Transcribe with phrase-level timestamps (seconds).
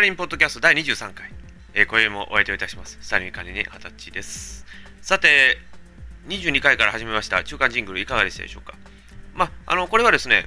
[0.00, 1.30] タリンポッドキャスト第23回、
[1.74, 2.96] えー、今宵もお相手をいたします。
[3.02, 4.64] スタリン管理に二十歳です。
[5.02, 5.58] さて、
[6.26, 8.78] 22回から始めました中間ジングルいかがでしたでしょうか？
[9.34, 10.46] まあ、あの、これはですね、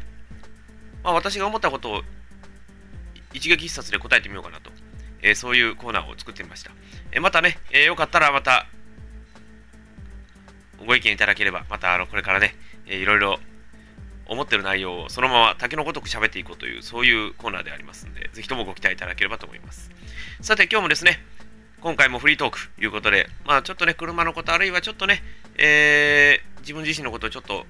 [1.04, 2.02] まあ、私が思ったことを
[3.32, 4.72] 一撃必殺で答えてみようかなと、
[5.22, 6.72] えー、そういうコーナーを作ってみました。
[7.12, 8.66] えー、またね、えー、よかったらまた、
[10.84, 12.55] ご意見いただければ、またあのこれからね、
[12.88, 13.40] えー、いろいろ
[14.34, 19.91] 思ってる内容をそのまま竹のごとく喋っていこうという、そういうコーナーでありますので、ぜひともご期待いただければと思います。
[20.41, 21.20] さて、今日もですね、
[21.82, 25.22] 今回もフリートークということで、まあちょっとね、車のこと、あるいはちょっとね、
[25.58, 27.66] えー、自分自身のことをちょっと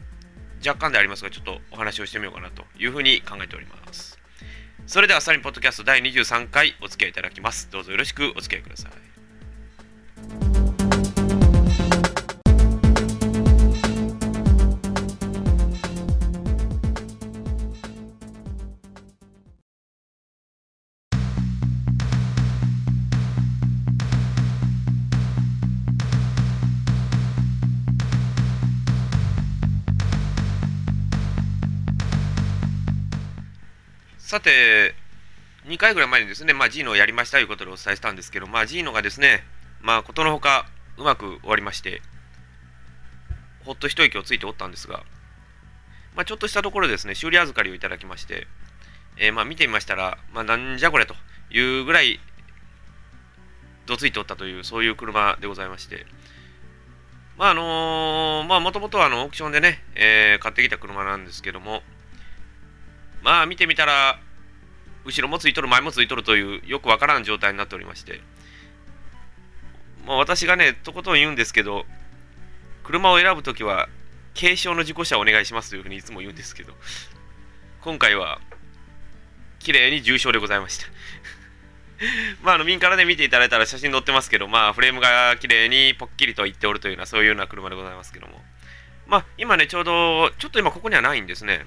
[0.66, 4.20] 若干でありますが、ちょっとお話をしてみようかなというふうに考えております。
[4.86, 7.70] それでは、サリンポッドキャスト第23回お付き合いいただきます。
[7.72, 9.13] どうぞよろしくお付き合いください。
[34.34, 34.96] さて、
[35.68, 39.44] 2回ぐらい前にですね、まあ、G のやりましたということでお伝えしたんですけど、まあ、G のがですね、
[39.80, 40.66] まあ、ことのほか
[40.98, 42.02] うまく終わりまして、
[43.64, 45.04] ほっと一息をついておったんですが、
[46.16, 48.48] まあ、ちょっとしたところですね、修理預かりをいただきまして、
[49.18, 51.14] えー、まあ見てみましたら、まあ、なんじゃこれと
[51.52, 52.20] いうぐらい、
[53.86, 56.08] どついておったという、そういう車でございまして、
[57.38, 61.84] まああのー、まあもともとはあのオークションでね、えー、買ってきた車なんですけども、
[63.24, 64.20] まあ見てみたら、
[65.06, 68.22] 後ろもついとる、前もついとるというよくわからん状態になっておりまして、
[70.06, 71.86] まあ、私がね、とことん言うんですけど、
[72.84, 73.88] 車を選ぶときは、
[74.40, 76.74] 軽傷の事故車をお願いしますというふうにいつも言うんですけど、
[77.82, 78.40] 今回は、
[79.60, 80.88] 綺麗に重傷でございました
[82.44, 88.44] まあ、あの、民からね、見ていただいたら写真載ってますけど、まあ、フレームが綺麗にぽっきりといっておるというような、そういうような車でございますけども。
[89.08, 91.66] まあ、今ね、ちょうど、ちょっと今ここにはないんですね。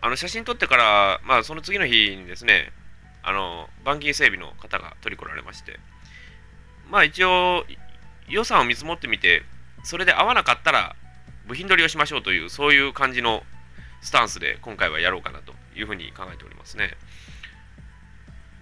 [0.00, 2.72] あの写真撮ってから、まあ、その次の日にですね、
[3.22, 5.78] あの板金整備の方が取り来られまして、
[6.90, 7.64] まあ一応、
[8.28, 9.42] 予算を見積もってみて、
[9.82, 10.96] それで合わなかったら
[11.46, 13.42] 部品取りをしましょうという、そういう感じの
[14.00, 16.90] スタンスで今回はやろうかなというふうに考えておりますね。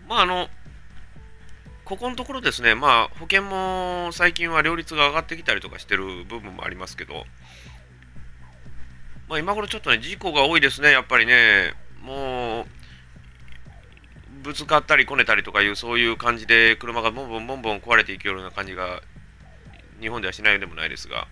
[0.09, 0.49] まああの、
[1.85, 7.25] ここのところですね、まあ保険も最近は両立が上がってきたりとかしてる部分もありますけど、
[9.28, 12.66] まあ、今頃ちょっとね、事故が多いですね、やっぱりね、もう、
[14.44, 19.03] ぶつかったりこねたりとかいう、そういう感じで、車がボンボンボンボン壊れていくような感じが、
[20.00, 21.26] 日本ではしないようでもないですが、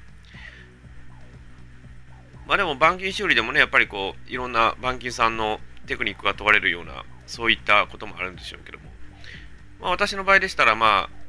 [2.47, 8.85] まあでも、板金修理でもね、やっぱりこう、いろんな板金さんのテクニックが問われるような、そういったこともあるんでしょうけども、
[9.81, 11.25] まあ、私の場合でしたら、まあ、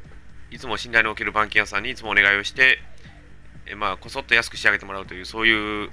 [0.49, 2.79] いつも信頼のおける板金屋さんにいつもお願いをして、
[3.67, 5.91] えまあ、こそっと安く仕上げてもらうという、そういう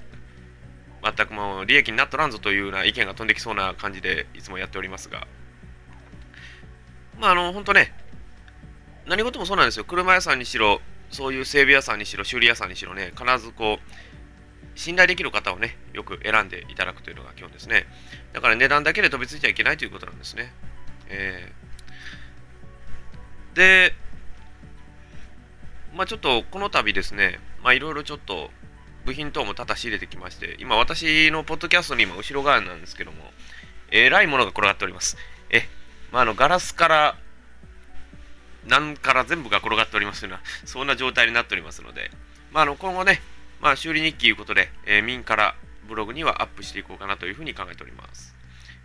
[1.03, 5.27] 全くもう利益になっとらんぞというような意見が飛んできそうな感じでいつもやっておりますが、
[7.19, 7.93] まあ、あの、本当ね、
[9.05, 9.85] 何事もそうなんですよ。
[9.85, 10.79] 車屋さんにしろ、
[11.11, 17.85] そういう整備屋さんにしろ、修理屋さんにしろね、必ずこう、信頼できる方をね、よく選んでいただくというのが基本ですね。
[18.31, 20.51] だから値段だけで飛びついちゃいけないということなんですね。
[21.09, 23.93] えー、で、
[25.93, 28.49] まあちょっとこの度ですね、まあいろいろちょっと
[29.05, 33.31] 部品等も多々仕入れてきまして、今私のポッドキャストに今後ろ側なんですけども、
[33.91, 35.17] えらいものが転がっております。
[35.49, 35.67] え、
[36.11, 37.17] まあ、あの、ガラスから、
[38.65, 42.11] なんから全部が転がっておりますような、そんな状態になっておりますので、
[42.51, 43.21] まあ、あの、今後ね、
[43.61, 45.55] まあ、修理日記いうことで、えー、民から
[45.87, 48.35] ブログにはアップしていこうかなというふうに考えております。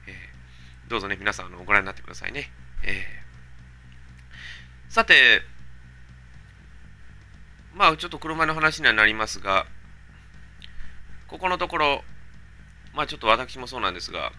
[0.06, 2.50] えー、どうぞね、皆さんあのご覧になってくださいね。
[2.84, 5.42] えー、さて、
[7.74, 9.66] まあ、ちょっと車の話にはなりますが、
[11.28, 12.04] ここのところ、
[12.94, 14.32] まあちょっと私もそうなんですが、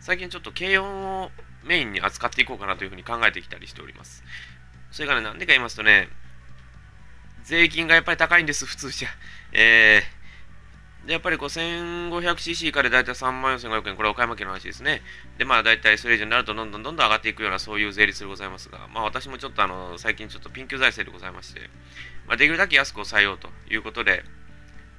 [0.00, 1.30] 最近ちょっと軽音を
[1.62, 4.24] メインに扱っていこうかなというふうに考えてきたりしております。
[4.90, 6.08] それからなんでか言いますとね、
[7.44, 9.08] 税金がやっぱり高いんです、普通じゃ。
[9.52, 15.02] えー、で、やっぱり 1500cc からだいたい3万4500円、これ岡山県の話ですね。
[15.36, 21.60] で、まあ大体それ以上になるとどんどんどんどん上がっていくようなそういう税率でございますが、まあ私もちょっとあの、最近ちょっとピンク財政でございまして、
[22.26, 24.24] まあ、できるだけ安く抑えようということで、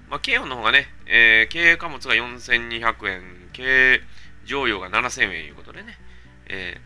[0.09, 3.21] まあ、軽音の方がね、えー、経営貨物が4200円、
[3.55, 4.03] 軽
[4.45, 5.97] 乗用が7000円いうことでね、
[6.47, 6.77] え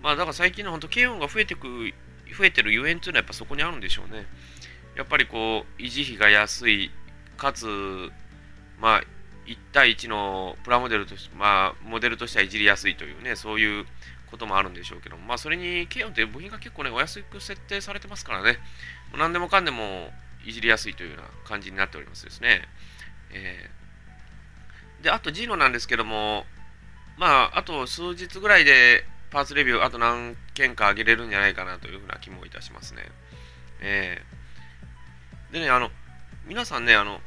[0.00, 1.92] ー、まあだから最近の本当、軽音が増えてく、
[2.36, 4.26] 増えてるゆえんっていうのはやっぱそこにあるんでしょうね。
[4.96, 6.92] やっぱりこう、維持費が安い、
[7.36, 7.66] かつ、
[8.80, 9.02] まあ、
[9.46, 13.86] 1対1のプラモデルとして、まあ、モデルとしてはいじりやすいというね、そういう
[14.30, 18.58] こともあるんでしょうけどまあ、それに、ケイオンって部品が結構ね、お安く設定されてますからね、
[19.18, 20.12] 何でもかんでも
[20.46, 22.62] いじりやすいというような感じになっておりますですね。
[23.32, 26.46] えー、で、あと、ジーノなんですけども、
[27.18, 33.02] まあ、あと数日ぐらいでパーツレビュー、あと何件か上げれるんじゃないかなというふうな気もいたしますね。
[33.80, 35.90] えー、でね、あの、
[36.46, 37.20] 皆さんね、あの、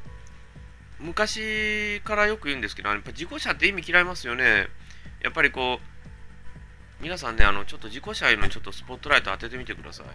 [1.00, 4.68] 昔からよく言うんですけど、やっぱ事故車って意味嫌いますよね。
[5.22, 10.06] やっぱりこう、皆さんね、あの、ちょっと事故車へのちょっとスポットライト当ててみてください。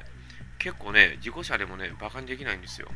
[0.65, 2.89] 結構ね、事故車でもね、馬鹿にできないんですよ。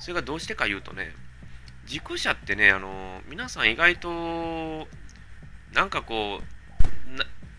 [0.00, 1.14] それがどうしてか言うとね、
[1.86, 4.88] 事故車ってね、あの、皆さん意外と、
[5.72, 6.46] なんかこう、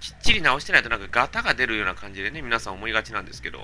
[0.02, 3.64] きっちり直してないとなんかガタが出るような感じでね、皆さん思いがちなんですけど、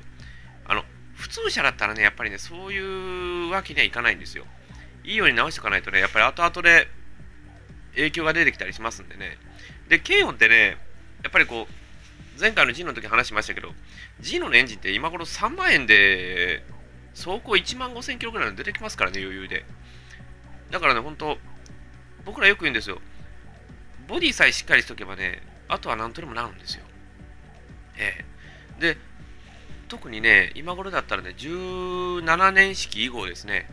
[0.63, 4.45] あの、普通車だったらね、やっぱりね、そういうわけにはいかないんですよ。
[5.03, 6.87] いいように直しておかないとね、やっぱり後々で
[7.95, 9.37] 影響が出てきたりしますんでね。
[9.89, 10.77] で、軽音ってね、
[11.21, 11.82] やっぱりこう、
[12.43, 13.69] 前回の G の時話しましたけど、
[14.19, 16.65] G のエンジンって今頃3万円で、
[17.15, 19.63] 走行1万5000キロぐらいの出てきますからね、余裕で。
[20.69, 21.37] だからね、本当
[22.25, 22.99] 僕らよく言うんですよ。
[24.09, 26.83] ボディさえしっかりしとけばね、あとは何とでもなるんですよ。
[27.97, 28.25] え
[28.77, 28.97] えで、
[29.87, 33.69] 特にね、今頃だったらね、17年式以後ですね、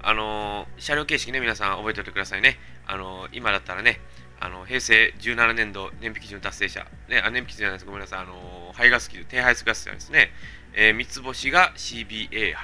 [0.00, 2.56] あのー、車両形式ね、皆さん覚えておいてくださいね。
[2.86, 4.00] あのー、今だったらね、
[4.38, 10.30] あの平成17年度燃費基準達成者、ね、あ燃費基準じゃないです、ごめんなさい、あの排ガス基準、低排出ガスですね、
[10.74, 12.54] えー、三つ星が CBA-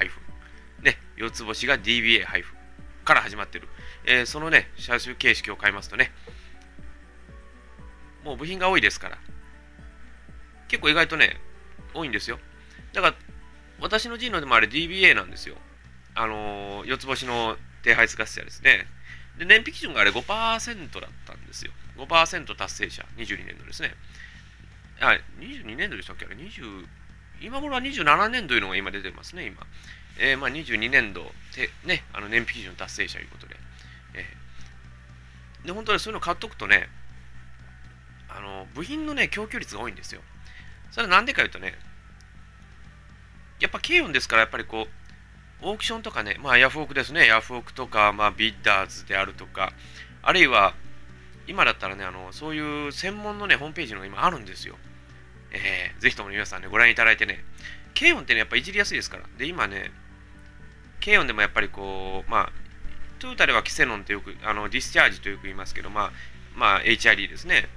[0.83, 2.55] ね、四つ星が DBA- 配布
[3.05, 3.69] から始まってる、
[4.05, 6.13] えー、そのね、車種形式を変えますとね、
[8.25, 9.19] もう部品が多いですから、
[10.69, 11.41] 結構意外とね、
[11.95, 12.39] 多いんですよ。
[12.93, 13.17] だから、
[13.81, 15.57] 私の G のでもあれ DBA なんですよ。
[16.15, 18.87] あのー、四つ星の低排出ガス車ですね。
[19.39, 21.73] で、燃費基準があれ5%だったんですよ。
[21.97, 23.95] 5%達成者、22年度ですね。
[25.01, 26.27] あ、22年度でしたっけ？
[26.27, 26.87] あれ、20、
[27.41, 29.67] 今頃は27年度いうのが今出てますね、今。
[30.19, 33.57] えー、まあ22年度て、ね、あの燃費基準達成者ということで。
[34.15, 36.89] えー、で、本当にそういうの買っとくとね、
[38.29, 40.21] あの、部品のね、供給率が多いんですよ。
[40.91, 41.75] それはなんでか言うとね、
[43.61, 45.02] やっぱ軽音ですから、やっぱりこう、
[45.63, 49.73] オークションとかね、まあ、ヤフオクですね、ヤフオクとか、まあ、ビッダーズであるとか、
[50.23, 50.75] あるいは、
[51.47, 54.77] 今だったらね、あのそういう専門のね、ホームページの今あるんですよ。
[55.53, 57.45] えー、ぜひとも皆さんね、ご覧いただいてね、
[57.99, 59.25] 軽四ってね、やっぱいじりやすいですから。
[59.39, 59.91] で、今ね、
[61.05, 62.53] 軽四でもやっぱりこう、まあ、
[63.19, 66.13] トヨタではキセノンってよく、あのディスチャージとよく言いますけど、まあ、
[66.57, 67.69] まあ、HID ですね。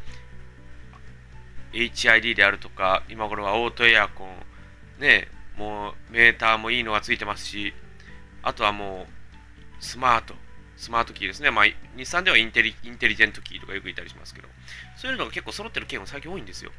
[1.74, 7.74] HID であるとか、今頃はオートエアコン、ね、もうメーターもいいのがついてますし、
[8.44, 9.08] あとはも
[9.80, 10.34] うスマート、
[10.78, 11.52] スマートキーですね。
[11.52, 11.66] まあ、
[11.98, 14.48] 日産ではインテリインテリジェントキーとかよく言ったりしますけど、
[14.98, 16.72] そういうのが結構揃ってる件も最近多いんですよ。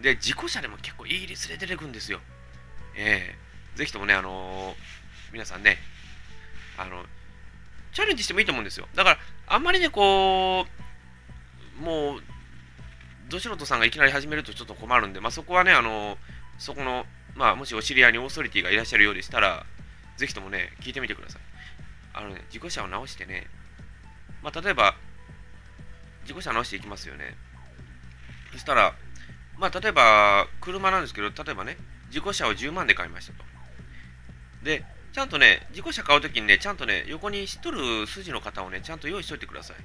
[0.00, 2.20] で、事故車でも結構いい率で出てくるんですよ。
[2.96, 5.78] えー、ぜひともね、あのー、皆さんね、
[6.76, 7.04] あの、
[7.92, 8.88] チャレンジしてもいいと思うんですよ。
[8.94, 10.66] だから、あんまりね、こ
[11.80, 12.22] う、もう、
[13.28, 16.16] ど素人さんがいきなり始めるとちょっと困るんで、まあ、そこはね、あの
[16.58, 17.06] そこの
[17.36, 19.64] まあ、もしお知り合いにオーソリティがいらっしゃるようでしたら、
[20.16, 21.42] ぜひともね、聞いてみてください。
[22.14, 23.46] あのね、事故車を直してね、
[24.42, 24.96] まあ、例えば、
[26.24, 27.36] 事故車直していきますよね。
[28.52, 28.94] そしたら、
[29.58, 31.76] まあ、例えば、車なんですけど、例えばね、
[32.10, 33.44] 事故車を10万で買いましたと。
[34.62, 34.82] で、
[35.12, 39.76] ちゃんとね、事故車買うときにね、ちゃんとね、横に知っとる筋の方をね、ちゃんと用意しといてください。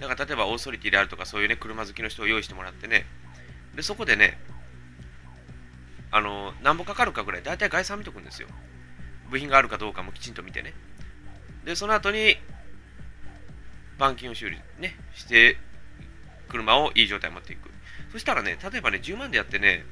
[0.00, 3.06] だから、例えば、オーソリティであるとか、そういうね、車好きの人を用意してもらってね、
[3.76, 4.38] で、そこでね、
[6.10, 8.48] あの、なんぼかかるかぐらい、大体概算見とくんですよ。
[9.30, 10.72] 部品があるかどうかもきちんと見てね。
[11.64, 12.36] で、その後に、
[13.96, 15.58] 板金を修理ね、して、
[16.48, 17.70] 車をいい状態に持っていく。
[18.12, 19.84] そしたらね、例えばね、10万でやってね、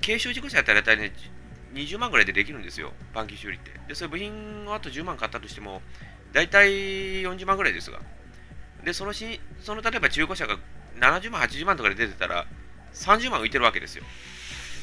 [0.00, 1.12] 軽修事故車やったら大体ね、
[1.74, 3.72] 20万ぐらいでできるんですよ、板金修理って。
[3.88, 5.82] で、それ部品をあと10万買ったとしても、
[6.32, 8.00] 大体40万ぐらいですが。
[8.84, 10.56] で、そのし、その例えば中古車が
[11.00, 12.46] 70万、80万とかで出てたら、
[12.94, 14.04] 30万浮いてるわけですよ。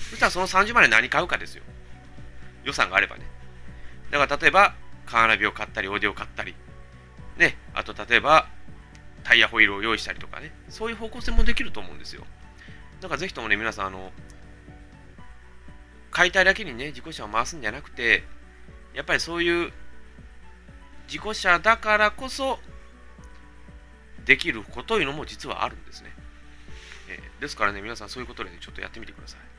[0.10, 1.64] そしたらその30万で何買うかですよ。
[2.64, 3.26] 予算があればね。
[4.12, 6.56] だから例えば、カーナビを買ったり、オーディオを買ったり、
[7.38, 8.48] ね、あと例えば、
[9.24, 12.24] タイヤホイールを用意したりとかね、そういう方向性もできると思うんですよ。
[13.02, 14.12] だからぜひともね、皆さん、あの、
[16.12, 18.24] 買いたいだけにね、自己車を回すんじゃなくて、
[18.94, 19.72] やっぱりそういう
[21.08, 22.60] 自己車だからこそ
[24.26, 26.12] できるこというのも実はあるんですね。
[27.10, 29.55] えー、ですからね、皆さんそういうことで、ね、ちょっとやってみてください。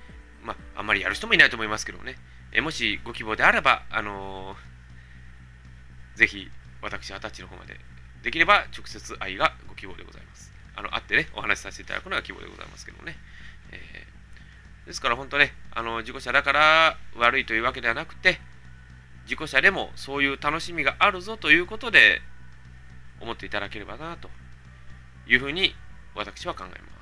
[0.46, 2.16] まあ、あんまりやる人もいないと思いますけどね、
[2.52, 6.48] えもしご希望であれば、あのー、ぜひ
[6.80, 7.76] 私、アタッチの方まで
[8.22, 10.52] できれば直接会いがご希望でございます。
[10.76, 13.16] あの会ってね、お話しさせていただくのが希望でございますけどね。
[13.72, 18.38] えー、ですから本当ね、あの事故車だから悪いというわけではなくて、
[19.26, 22.20] 事故車でもそういう楽しみがあるぞということで
[23.20, 24.30] 思っていただければなと
[25.26, 25.74] いうふうに
[26.14, 26.95] 私は考えます。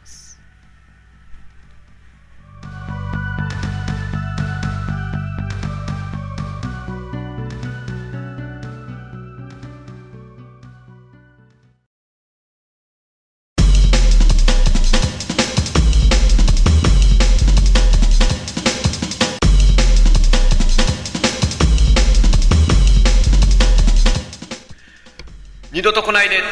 [26.05, 26.43] 来ないで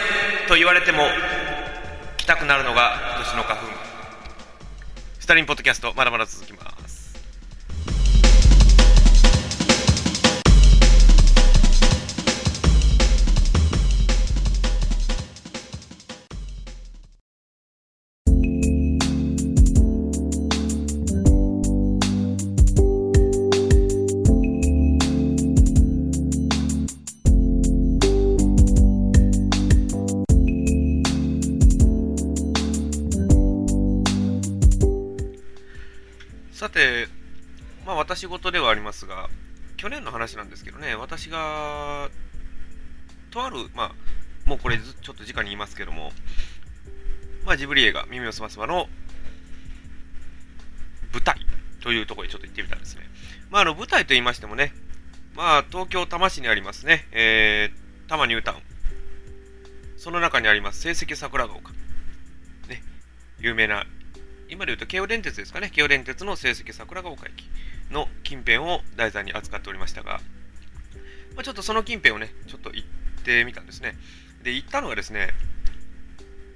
[0.49, 1.03] と言われても
[2.17, 3.67] 来たくなるのが今年の花粉。
[5.21, 6.72] スタリンポッドキャストまだまだ続きます。
[38.23, 39.29] 仕事ではありますが、
[39.76, 42.09] 去年の話なんですけどね、私が、
[43.33, 43.93] とある、ま
[44.47, 46.12] あ、もうこれちょっと直に言いますけども、
[47.45, 48.87] まあ、ジブリ映画、耳をすますまの
[51.12, 51.35] 舞台
[51.81, 53.02] というところにちょっと行ってみたんですね。
[53.50, 54.73] まあ、あの舞台と言いましてもね、
[55.35, 58.59] まあ、東京多摩市にありますね、えー、多摩ニュータウン。
[59.97, 61.73] その中にあります、成績桜ヶ丘。
[62.69, 62.85] ね、
[63.41, 63.85] 有名な、
[64.49, 67.50] 今で言うと京王電鉄ですかね、京王電鉄の成績桜ヶ丘駅。
[67.93, 70.21] の近辺を題材に扱っておりましたが、
[71.35, 72.89] まあ、ちょっとその近辺をね、ちょっと行っ
[73.25, 73.97] てみたんですね。
[74.43, 75.31] で、行ったのがですね、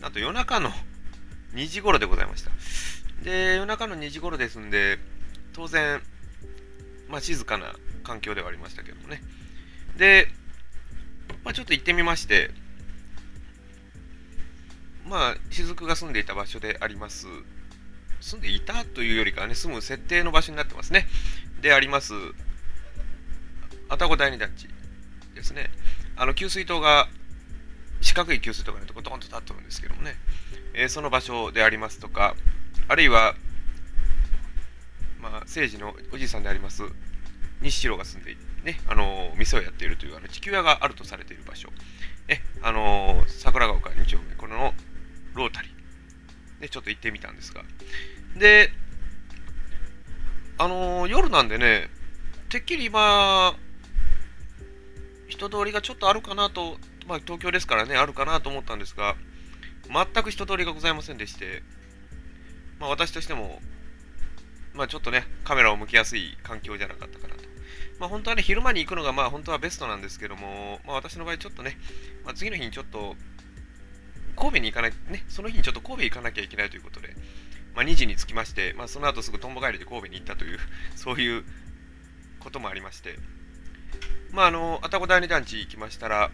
[0.01, 0.71] なんと夜中の
[1.55, 2.51] 2時頃でございました。
[3.23, 4.99] で、夜中の2時頃ですんで、
[5.53, 6.03] 当然、
[7.09, 9.23] まあ、静かな環境ではありましたけどもね。
[9.97, 10.29] で、
[11.45, 12.51] まあ、ちょっと行ってみまして、
[15.07, 17.27] まあ、雫が住んでいた場所であります、
[18.21, 21.07] 住んでいたというよりかはね、住む設定の場所になってますね。
[21.61, 22.15] であります、
[23.89, 24.69] 愛宕第二団地
[25.35, 25.71] ですね。
[26.17, 27.09] あの、給水塔が、
[28.01, 30.17] 四角い給水塔がね、ドンと立ってるんですけどもね、
[30.75, 32.35] えー、その場所でありますとか、
[32.89, 33.35] あるいは、
[35.21, 36.83] まあ、政治のおじいさんであります、
[37.61, 41.71] 西城が住んでね、あの、店をやっているというあの地球屋があるとされている場所、
[42.29, 44.75] えあの、桜ヶ丘2丁目、この
[45.35, 45.76] ロータリー、
[46.61, 47.63] で、ちょっと行ってみたんですが、
[48.37, 48.71] で、
[50.59, 51.91] あのー、夜なんでね、
[52.49, 53.55] てっきり今、
[55.29, 59.17] 人通りがちょっとあるかなと、まあ、東京ですからね、あるかなと思ったんですが、
[59.89, 61.63] 全く人通りがございませんでして、
[62.79, 63.61] まあ、私としても、
[64.75, 67.45] まあ、ちょっとね、カメラを向きやすい環境じゃなかったかなと。
[67.99, 71.79] まあ、本当はね、昼間に行くのが、まあ、本当はベストなんですけども、まあ、私の場合、ちょっとね、
[72.25, 73.17] まあ、次の日にちょっと、
[74.37, 77.17] 神戸に行かない、ね、その日にちょっと神戸行かなきゃいけないということで、
[77.75, 80.59] まあ、2時に着きまして、まあ、その後すぐとんぼ帰りで神戸に行ったという、
[80.95, 81.45] そういう
[82.39, 83.19] こともありまして、
[84.31, 86.31] まあ、あの、愛宕第二団地行きましたら、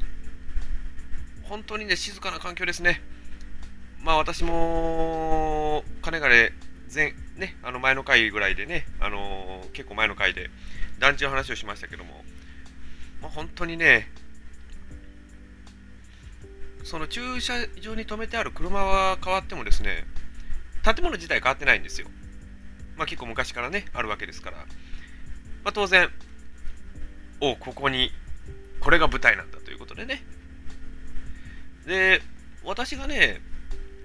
[1.44, 3.00] 本当にね、静かな環境ですね。
[4.00, 6.52] まあ、私も、かねがね、
[6.94, 10.50] 前、ね、あの前の回ぐらいでね、あの結構前の回で
[10.99, 12.23] 団地の話をしましたけども、
[13.23, 14.11] まあ、本当にね、
[16.84, 20.04] その駐車場に止めてある車は変わってもですね、
[20.84, 22.08] 建物自体変わってないんですよ。
[22.96, 24.58] まあ結構昔からね、あるわけですから。
[25.64, 26.10] まあ当然、
[27.40, 28.10] おここに、
[28.80, 30.22] これが舞台なんだということでね。
[31.86, 32.20] で、
[32.64, 33.40] 私がね、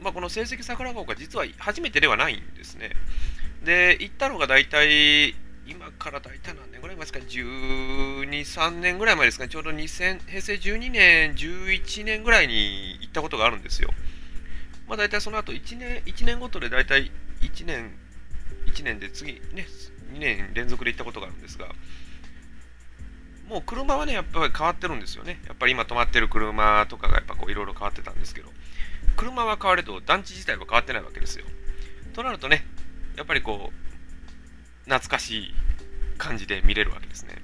[0.02, 2.92] まあ、この成績桜ヶ丘実は初めてではないんですね。
[3.64, 5.36] で、行ったのが大体、
[5.68, 6.67] 今から大体何
[6.98, 9.44] 年ぐらい前ですか、12、3年ぐらい前ですか？
[9.46, 13.90] ね、ちょうど2000平成12年、11年ぐらいに行ったことがあるんですよ。
[14.88, 17.12] まあ大体その後1年、1年ごとで大体
[17.42, 17.92] 1年、
[18.66, 19.68] 1年で次ね、
[20.14, 21.68] 2年連続で行ったことがあるんですが、
[23.48, 25.40] もう車はね、やっぱり変わってるんですよね。
[25.48, 28.52] やっぱり今止まってる車とかがやっぱこういろいろ変わってたんですけど、
[29.16, 31.46] 車は変われど団地自体は変わってないわけですよ。
[32.14, 32.66] となるとね、
[33.16, 35.54] やっぱりこう、懐かしい
[36.18, 37.36] 感じで見れるわけですね。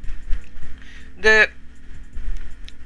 [1.20, 1.50] で、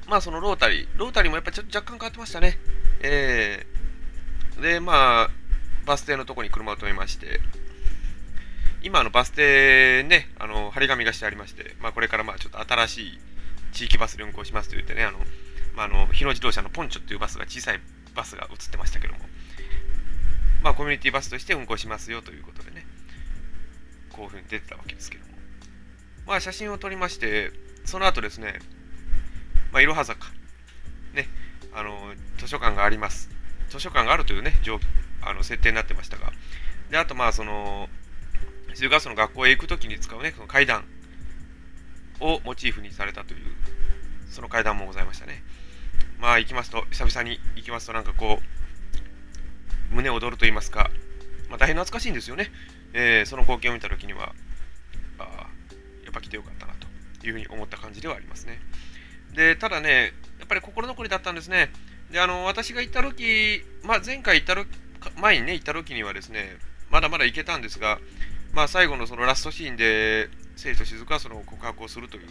[0.08, 2.58] まあそのロータリー、ロータリーもやっぱちょっと若干変わってましたね。
[3.02, 5.30] えー、で、まあ、
[5.86, 7.40] バス停のとこに車を止めまして、
[8.84, 13.20] 今、のバス停ね、あの、張り紙がしてありまして、まあ、これからまあ、ちょっと新しい
[13.72, 15.20] 地域バスで運行しますと言ってね、あの、
[15.76, 17.80] まあ、あの日野自動車のポンチョっていうバスが小さい
[18.16, 19.20] バスが映ってましたけども、
[20.64, 22.86] まあ、コミュニティバスとして運行しますよということでね、
[24.10, 25.37] こういうふうに出てたわけですけども、
[26.28, 27.52] まあ、写真を撮りまして、
[27.86, 28.60] その後ですね、
[29.72, 30.28] まあ、いろは坂、
[31.14, 31.30] ね、
[31.74, 33.30] あの図書館があります。
[33.70, 34.52] 図書館があるというね、
[35.22, 36.34] あの設定になってましたが、
[36.92, 37.88] であと、まあ、その、
[38.74, 40.84] 静岡市の学校へ行くときに使うね、その階段
[42.20, 43.40] をモチーフにされたという、
[44.30, 45.44] その階段もございましたね。
[46.20, 48.42] まあ、行きますと、久々に行きますと、なんかこ
[49.92, 50.92] う、胸躍ると言いますか、
[51.50, 52.52] まあ、大変懐かしいんですよね。
[52.92, 54.34] えー、その光景を見たときには、
[56.18, 56.74] ぱ来てよかったな
[57.20, 58.60] というふうに思った感じではありますね。
[59.34, 61.72] で、ただね、やっぱり心残りだったんですね。
[62.12, 64.68] で、あの、私が行った時、まあ、前回行った時、
[65.20, 66.58] 前にね、行った時にはですね、
[66.90, 68.00] まだまだ行けたんですが、
[68.54, 72.28] まあ、最後のそのラストシーンで、生と雫はその告白をするという、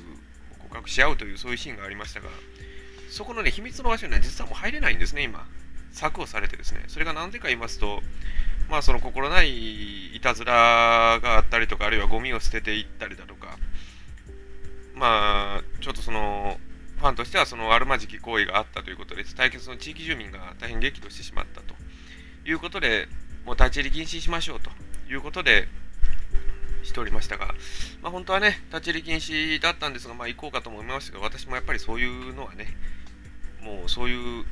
[0.58, 2.28] 告白し合うという、そういうシーンがありましたが、
[3.10, 5.46] そこのね、秘密の場所には実はもう入れないんですね、今。
[5.92, 6.84] 策をされてですね。
[6.88, 8.02] それが何でか言いますと、
[8.68, 13.58] まあ、その心ないいたずらがあったりとか、あるいはゴミを捨てていったりだとか、
[14.96, 16.58] まあ、ちょっとその、
[16.96, 21.74] ファンとしてはそのあるまじき行為があったということです、対決の地域住民が大変激怒してしまったと
[22.46, 23.06] いうことで、
[23.44, 24.70] もう立ち入り禁止しましょうと
[25.08, 25.68] いうことで
[26.82, 27.54] しておりましたが、
[28.00, 32.66] まあ、本当はね、立ち入り禁止だったんですが、まあ、行こうかと思いましたが、私もやっぱりそういうのはね、
[33.60, 34.46] もうそういう、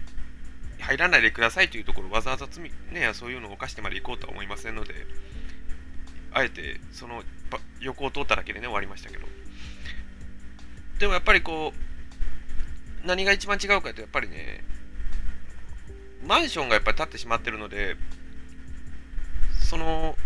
[0.81, 4.95] 入らないでくださいというところ、わざわざ罪、ね、そういうのを犯してまで行こうとは思いませんので、
[6.33, 7.23] あえてその
[7.81, 9.27] 横を通っただけでね、終わりましたけど。
[11.04, 11.75] でもやっぱりこ
[13.02, 14.64] う、何が一番違うかとやっぱりね、
[16.26, 17.96] マンションがやっぱり建ってしまってるので、
[19.68, 20.16] その、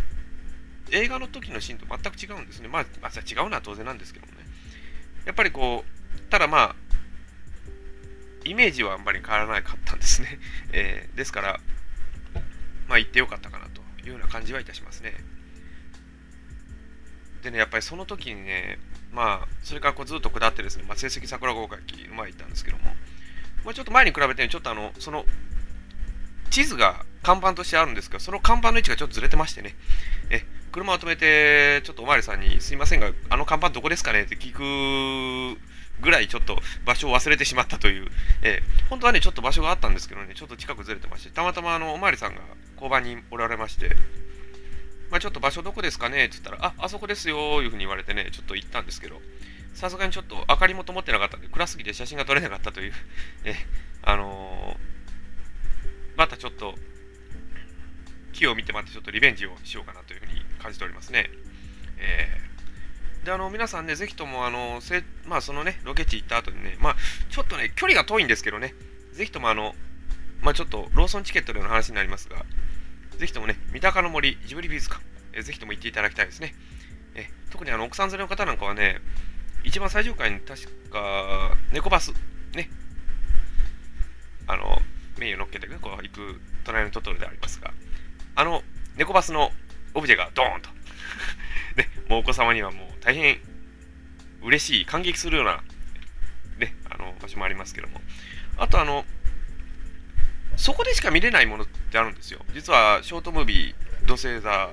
[0.93, 2.69] 映画の時のシーンと全く違うんですね。
[2.69, 4.39] まあ、まあ、違うのは当然なんですけどもね。
[5.25, 6.77] やっぱりこう、ただまあ、
[8.45, 10.39] イメージはあんまり変わらなかったんですね。
[10.71, 11.61] えー、ですから、
[12.87, 15.13] まあ行ってよかったかなというような感じはいたしますね。
[17.43, 18.79] でね、やっぱりその時にね、
[19.13, 22.85] まあ、それからこうずっと下ってですね、まあ、成績桜合格の前行ったんですけども、
[23.65, 25.25] まあ、ちょっと前に比べて、ちょっとあの、その、
[26.51, 29.75] 地図が看板としてあるんですけど、その看板の位置がちょっとずれてましてね、
[30.31, 30.43] え、
[30.73, 34.23] 車を止めて、ちょっとおまわりさんに、すいませんが、あの看板どこですかね？
[34.23, 35.61] って聞く
[36.01, 38.09] ぐらいちょっと場所を忘れてしまったという、
[38.43, 42.41] え、本当はね、ちょっと場所があったんですけどね、ちょっと近くずれてまして、たまたまあのおまわりさんが
[42.75, 43.97] 交番におられまして、
[45.11, 46.27] まあ、ちょっと場所どこですかね？
[46.27, 49.21] って言ったら、あ、あそこですよいうふうに言われてね、ちょっと行ったんですけど、
[49.75, 52.93] さすがにちょっと明かりも灯ってなかったんで、暗すぎて写真が撮れなかったという、
[53.45, 53.55] え、
[54.03, 56.75] あのー、またちょっと、
[58.33, 61.31] 木を見てまたちょっとリベンジをしようかなというふうに感じておりますね。
[61.99, 66.97] えー、で、あの、皆さんね、ぜひとも、あの、せまあ、そのね、ロケ地行った後にね、まあ、
[67.31, 68.75] ちょっとね、距離が遠いんですけどね、
[69.13, 69.75] ぜひとも、あの、
[70.41, 72.45] まあ、ちょっと、ローソンチケットでの話になりますが、
[73.19, 75.03] ぜひともね、三鷹の森ジブリ美術館、
[75.33, 76.55] えー、ぜひとも行っていただきたいですね。
[77.15, 79.01] え特にあの奥さん連れの方なんかはね、
[79.65, 82.13] 一番最上階に確か、猫バス、
[82.55, 82.71] ね、
[84.47, 84.79] あの、
[85.19, 87.73] メインを乗っけて、ね、こう行く隣のトトロでありますが、
[88.37, 88.63] あの、
[88.97, 89.51] 猫バスの
[89.95, 90.71] オブジェがドーンと、
[91.77, 93.41] ね、もうお子様にはもう大変
[94.43, 95.63] 嬉しい、感激するような、
[96.59, 98.01] ね、あの、場所もありますけども、
[98.57, 99.05] あとあの、
[100.59, 102.41] そこでしか見れないものってあるんですよ。
[102.53, 104.71] 実はショートムービー、土星座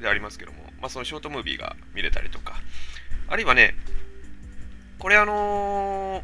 [0.00, 2.54] でありますけども、まあ、そのショートムービーが見れたりとか、
[3.28, 3.74] あるいはね、
[4.98, 6.22] これあの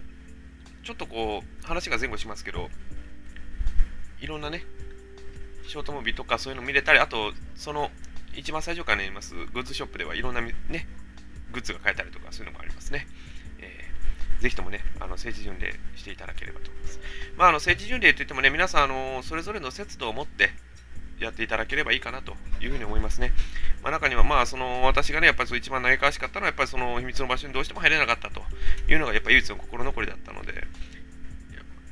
[0.83, 2.71] ー、ちょっとこう、話が前後しますけど、
[4.21, 4.65] いろんなね、
[5.69, 7.91] ショートムービーとかそういうの見れたり、あと、その、
[8.35, 10.55] 一番最初からありますグッズショップではいろんなね、
[11.53, 13.07] グッズが買えたりとか、そういうのもありますね。
[14.41, 17.01] ぜひともね、あの政治巡礼していただければと思います。
[17.37, 20.51] まあ、あの政治巡礼といってもね、皆さん、あのそれぞれの節度を持って
[21.19, 23.33] やっていただければいいかなというふうに思いますね。
[23.83, 28.43] まあ、中には、まあ、その私がね、やっぱりそう一番嘆かわしかったのは、やっぱりその秘密の場所にどうしても入れなかったと
[28.89, 30.67] いうのが、やっぱり唯一の心残りだったので、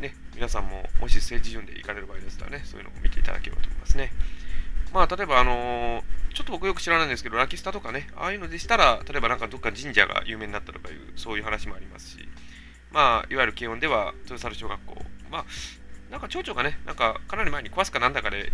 [0.00, 4.12] ね、皆さんももし政治巡礼行かれる場合ですからね、そういうのを見ていただければと思いますね。
[4.92, 6.04] まあ、例えば、あのー、
[6.34, 12.28] ちょっと僕よく知らないんですけど、ラキスタとかね、ああいうのでしたら、例えばなんかどっか神社が有名になったとかいう、そういう話もありますし、
[12.90, 14.96] まあ、いわゆる慶音では、豊猿小学校、
[15.30, 15.44] まあ、
[16.10, 18.52] なんか町長がね、なんかかなり前に壊すかなんだかで、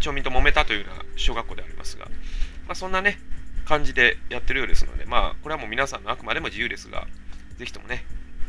[0.00, 2.06] 町民と揉めたというような小学校でありますが、
[2.66, 3.18] まあ、そんなね、
[3.66, 7.06] 感じでやってるようですので、まあ、これはもう皆さんのあくまでも自由ですが、
[7.58, 8.04] ぜひともね、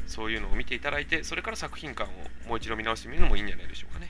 [0.08, 4.10] そういうのを見ていただいて、それから作品館をもう一度見直してみるのもいいんじゃないでしょうかね。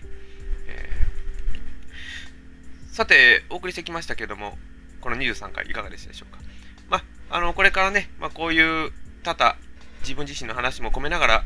[2.96, 4.58] さて、お送りしてきましたけども、
[5.02, 6.40] この23回いかがでしたでしょうか？
[6.88, 9.58] まあ、あの、これからね、まあ、こういう多々、
[10.00, 11.44] 自分自身の話も込めながら、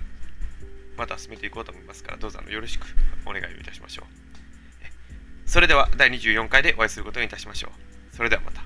[0.96, 2.86] また進めていこうと思いますから、どうぞよろしく
[3.26, 5.50] お願いをいたしましょう。
[5.50, 7.72] それでは、第24回でお会いすることにいたしましょ
[8.14, 8.16] う。
[8.16, 8.62] それではまた。